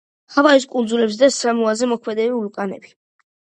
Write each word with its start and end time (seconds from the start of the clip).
ჰავაის 0.37 0.63
კუნძულებზე 0.71 1.19
და 1.19 1.29
სამოაზე 1.37 1.91
მოქმედებენ 1.93 2.35
ვულკანები. 2.41 2.95